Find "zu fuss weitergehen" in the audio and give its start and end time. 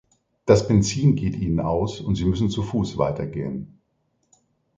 2.49-3.79